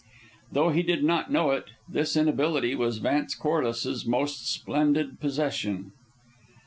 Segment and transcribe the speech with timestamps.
[0.51, 5.91] Though he did not know it, this inability was Vance Corliss's most splendid possession.